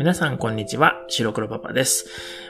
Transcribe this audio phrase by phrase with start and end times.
[0.00, 2.06] 皆さんこんにちは、白黒パパです。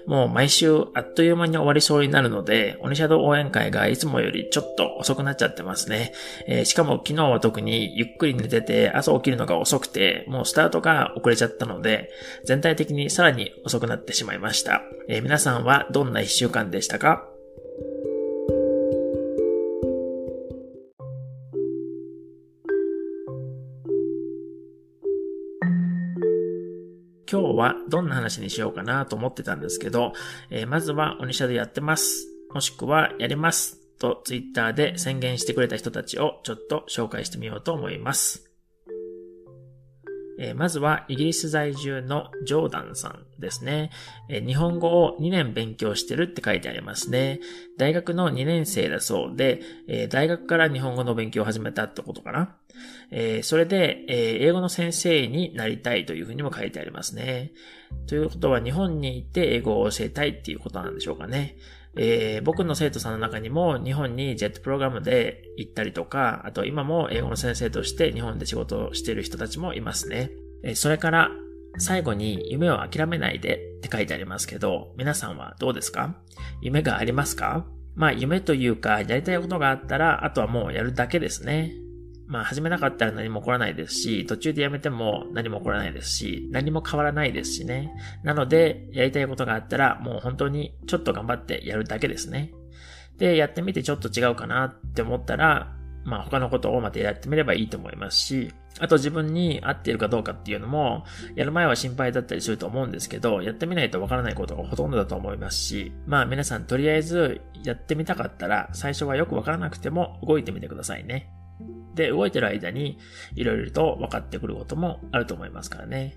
[0.06, 6.12] もう毎週あっという間に終わりそうになるので、オニシャドウ応援会がいつもよりちょっと遅くなっちゃってますね。
[6.46, 12.12] えー、しかも昨日は特にゆっくり寝てて朝起きるのが遅くて、もうスタートが遅れちゃったので、
[12.44, 14.82] 全体的にさらに遅くなってしまいました。
[15.08, 17.29] えー、皆さんはどんな一週間でしたか？
[27.30, 30.14] 今日はどんな話にしようかなと思ってたんですけど、
[30.50, 32.26] えー、まずは鬼シャでやってます。
[32.52, 33.78] もしくはやります。
[34.00, 38.49] とツイッターで宣言してくれた人たちをちょっと紹介してみようと思います。
[40.42, 43.90] えー、まずはイギリス在住のジョーダンさんですね、
[44.28, 47.40] えー、日本語を2年勉強してるって書いてありますね。
[47.76, 52.56] 大学の2年生だそうで、えー、大学から日本語の勉強を始めたってことかな。
[53.10, 57.52] えそれで、え英語の先生になりたいというふうにも書いてありますね。
[58.06, 61.56] ということは日本に行って英語を教えたいっていうことなんでしょうかね。
[61.96, 70.30] えー、僕の生徒さんの中にも日本にジェットプログラムで行ったりとか、あと今も英語の先生として日本で仕事をしている人たちもいますね。
[70.62, 71.30] えー、それから
[71.78, 76.16] 最後に夢を諦めないでって書いてありますけど、皆さんはどうですか？
[76.60, 77.66] 夢がありますか？
[77.94, 81.72] まあ夢というかやりたいことがあったら、あとはもうやるだけですね。
[82.30, 87.92] まあ始めなかったら何も起こらないですし、途中でやめても何も起こらないですし、何も変わらないですしね。
[88.22, 92.52] なので、やりたいことがあったら、もう本当にちょっと頑張ってやるだけですね。
[93.18, 111.28] で、やってみてちょっと違うかなって思ったら、まあ他のことをまたやってみればいいと思いますし、あと自分に合っているかどうかっていうのも、やる前は心配だったりすると思うんですけど、やってみないとわからないことがほとんどだと思いますし、まあ皆さんとりあえずやってみたかったら、最初はよくわからなくても動いてみてくださいね。
[111.94, 112.98] で、動いてる間に、
[113.34, 116.16] いろいろと分かってくることもあると思いますからね。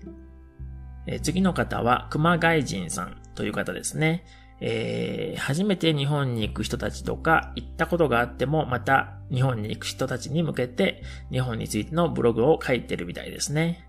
[1.06, 4.24] え次の方は、熊外人さんという方ですね。
[4.60, 13.86] えー、初めて日本に行く人たちとか、行ったことがあっても、また日本に行く人たちに向けて、日本についてのブログを書いてるみたいですね。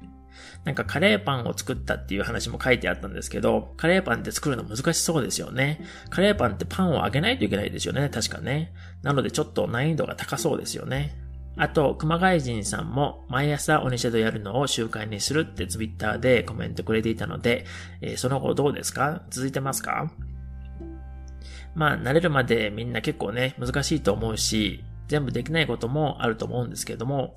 [0.63, 5.81] なんかカレーパンを作ったっていう話も書いてあったんですけど、カレーパンって作るの難しそうですよね。
[6.09, 8.73] カレーパンってパンを揚げないといけないですよね、確かね。
[9.03, 11.15] なのでちょっと難易度が高そうですよね。
[11.57, 17.65] あと、熊谷人さんも毎朝オニシャドやるのを習慣にするってツイッターでコメントくれていたので、
[18.01, 19.23] えー、その後どうですか？
[19.29, 20.11] 続いてますか？
[21.73, 27.35] まあ、慣れるまでみんな結構ね、難しいと思うし、全部できないこともあると思うんですけれども、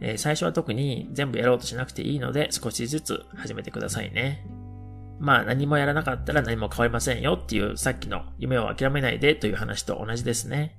[0.00, 4.44] えー、最初は特に全部やろうとしなくていいので少しずつ始めてくださいね。
[5.18, 10.76] まあ何もやらなかったら何も変わりませんよっていうさっきの夢を諦めないでという話と同じですね。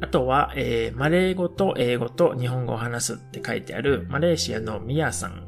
[0.00, 5.46] あとは、えー、マレー語と英語と日本語を話すって書いてあるマレーシアのミヤさん。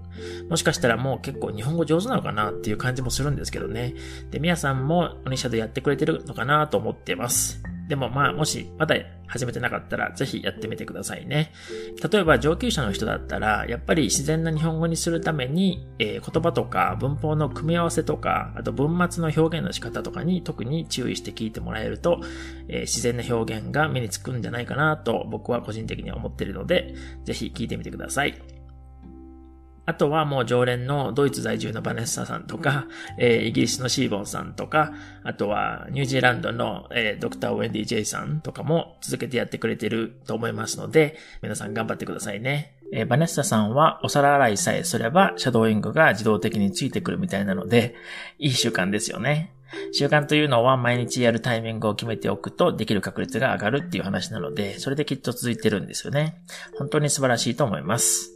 [0.49, 3.95] もしかしたらもう結構日本語上手なのかなっていう感じもするんですけどね。
[4.31, 7.63] で、ミヤさんもオニシャドやってくれてるのかなと思ってます。
[7.93, 11.53] でもまあ、もしまだ始めてなかったら、ぜひやってみてくださいね。
[12.11, 22.23] 例えば上級者の人だったら、やっぱり自然な日本語にするために、えー、言葉とか文法の組み合わせとか、あと文末の表現の仕方とかに特に注意して聞いてもらえると、
[22.69, 26.95] えー、自然な表現が目につくんじゃないかなと僕は個人的に思ってるので、
[27.25, 28.52] ぜひ聞いてみてください。
[29.85, 32.87] あとはもう常連のドイツ在住のバネッサさんとか、
[33.19, 34.93] えー、イギリスのシーボンさんとか、
[35.25, 42.77] あとはニュージーランドの、えー、ドクターウェンディ・ジェイさんとかも続けてやってくれてると思いますので、皆さん頑張ってくださいね。
[42.93, 47.95] えー、バネッサさんはお皿洗いさえすればシャドーイングが自動的についてくるみたいなので、
[48.39, 49.53] いい習慣ですよね。
[49.93, 56.43] 習慣というのは毎日やるタイミングを決めておくとできる確率が上がるっていう話なので、それできっと続いてるんですよね。
[56.79, 58.32] 本当に素晴らしいと思います。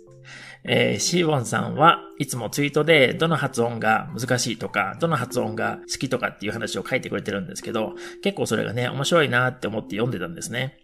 [0.68, 10.78] えー、シーボンさんはいつもツイートでどの発音が難しいとか、どの発音が好きとかっていう話を書いてくれてるんですけど、結構それがね、面白いなって思って読んでたんですね。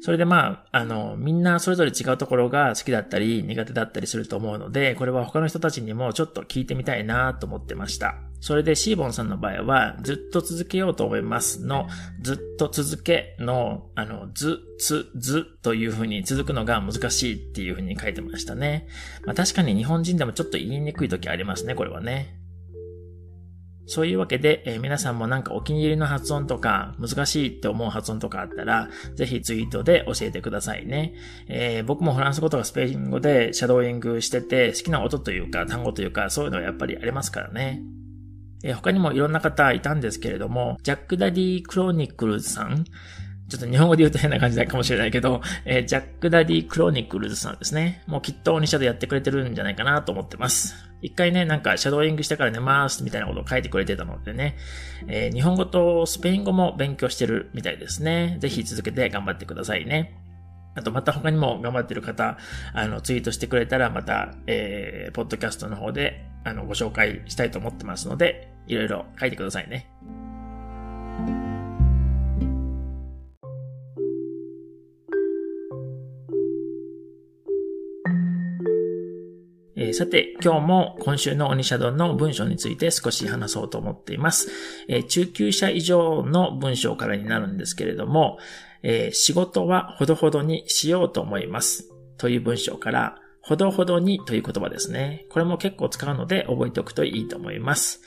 [0.00, 8.16] それでまあ、あの、みんなそれぞれ違うところが好きだったり苦手だったりすると思うので、これは他の人たちにもちょっと聞いてみたいなと思ってました。
[8.40, 11.88] それでシーボンさんの場合は、ずっと続けようと思いますの、
[12.20, 18.86] ずっと続けの、あの、ず、つ、ずという風に続くのが難しいっていう風に書いてましたね。
[19.24, 22.45] まあ確かに日本人でもちょっと言いにくい時ありますね、これはね。
[23.86, 31.14] そういうわけで、えー、皆さんもなんかお気に入りの発音とか、難しいって思う発音とかあったら、ぜひツイートで教えてくださいね。
[31.48, 37.80] えー、僕もフランス語とかスペイン語でシャドーイングしてて、好きな音というか単語というか、そういうのはやっぱりありますからね。
[38.64, 42.84] えー、他にもいろんな方いたんですけれども、ジャックダディ・クロニクルズさん
[43.48, 48.02] ちょっと日本語で言うと変な感じだかもしれないけど、えー、ジャックダディクロニクルズさんですね。
[48.06, 50.74] もうきっと鬼シャドやってくれてるんじゃないかなと思ってます。
[51.06, 54.56] 一回ね、なんかシャドーイングしたから寝ますみたいなことを書いてくれてたのでね、
[55.06, 58.38] えー、日本語とスペイン語も勉強してるみたいですね。
[58.40, 60.20] ぜひ続けて頑張ってくださいね。
[60.74, 62.38] あとまた他にも頑張ってる方、
[62.74, 69.88] あの、ツイートしてくれたらまた、えー、ポッドキャストの方で、あの、ご紹介したいと思ってますので、いろいろ書いてくださいね。
[79.86, 84.50] えー、さて、今日も今週の鬼シャドウの文章について少し話そうと思っています。
[84.88, 88.38] えー、中級者以上の文章からになるんですけれども、
[88.82, 91.88] えー、仕事はほどほどにしようと思います。
[92.18, 95.24] という文章から、ほどほどにという言葉ですね。
[95.30, 98.02] これも結構使うので覚えておくといいと思います。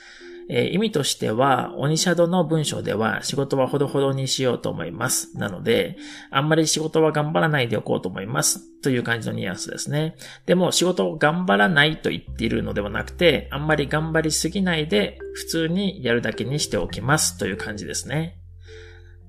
[0.50, 5.38] えー、意味としては、鬼シャドの文章では仕事はほどほどにしようと思います。
[5.38, 5.96] なので、
[6.32, 8.66] あんまり仕事は頑張らないでおこうと思います。
[8.82, 10.16] という感じのニュアンスですね。
[10.48, 18.40] でも仕事を頑張らないと言っているのではなくて、あんまり頑張りすぎないで普通にやるだけにしておきますという感じですね。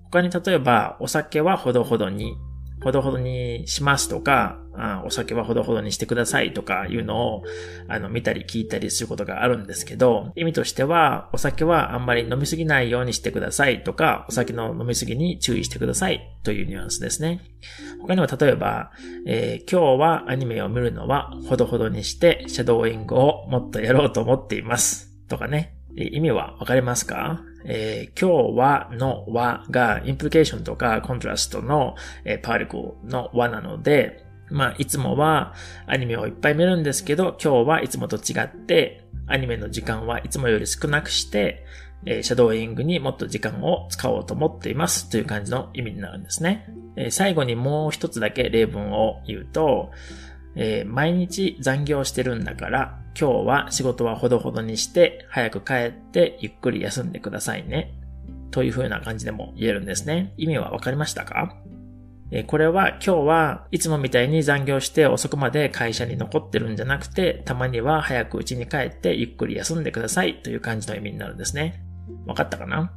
[0.04, 2.36] 他に例えば、お酒はほどほどに
[2.82, 7.42] ほどほどにしますとか、あお酒はほどほどにしてくださいとかいうのを、
[7.88, 17.42] あの、見たり聞いたりすることがあるんですけど、意味としては、お酒はあんまり飲みすぎないようにしてくださいとか、お酒の飲みすぎに注意してくださいというニュアンスですね。
[18.00, 18.92] 他には例えば、
[19.26, 25.10] えー、今日はアニメを見るのはほどほどにして、シャドーイングをもっとやろうと思っています。
[25.28, 25.79] とかね。
[25.96, 27.42] 意味はわかりますか？
[27.64, 31.94] えー、今日はの和がインプリケーションとかコントラストの、
[32.24, 35.54] えー、パーリクルの和なので、まあ、いつもは
[35.86, 41.64] アニメをいっぱい見るんですけど、今日はいつもと違って、アニメの時間はいつもより少なくして、
[42.06, 46.66] え、シャドーイングにもっと時間を使おうと思っていますという感じの意味になるんですね。
[46.96, 49.92] え、最後にもう一つだけ例文を言うと、
[50.56, 57.94] え、毎日残業してるんだから、今日は仕事はほどほどにして、早く帰ってゆっくり休んでくださいね。
[58.50, 60.32] という風な感じでも言えるんですね。
[60.36, 61.56] 意味はわかりましたか？
[62.46, 71.82] これは今日はいつもみたいに残業して遅くまで会社に残ってるんじゃなくて、たまには早く家に帰ってゆっくり休んでくださいという感じの意味になるんですね。
[72.26, 72.92] わかったかな？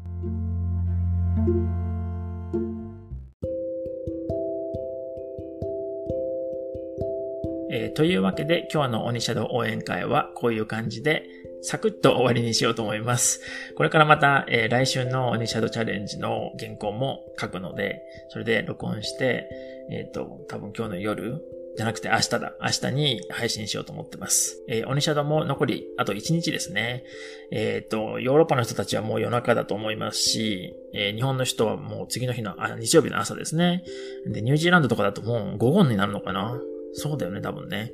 [7.76, 11.24] えー、というわけで今日の鬼シャドウ応援会はこういう感じで
[11.64, 13.42] サクッと終わりにしようと思います。
[13.76, 19.50] これからまた、えー、来週の鬼シャドチャレンジの原稿も書くので、それで録音して、
[19.90, 21.42] えっ、ー、と、多分今日の夜、
[21.76, 22.54] じゃなくて明日だ。
[22.62, 24.64] 明日に配信しようと思ってます。
[24.68, 27.04] えー、オニシャドも残りあと1日ですね。
[27.52, 33.84] えっ、ー、と、ヨーロッパの人たちはもう夜中だと思いますし、えー、日本の人はもう次の日の、あ、日曜日の朝ですね。
[34.28, 36.62] で、ニュージーランドとかだともう午後になるのかな
[36.94, 37.92] そうだよね、多分ね。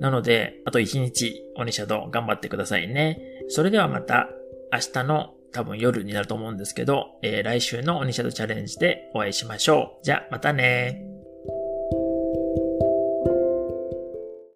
[0.00, 3.20] なので、あと1日、オニシャドウ頑張ってくださいね。
[3.48, 4.28] それではまた、
[4.72, 10.04] 明日の多分夜になると思うんですけど、えー、来週のオニシャドウチャレンジでお会いしましょう。
[10.04, 11.11] じゃ、またね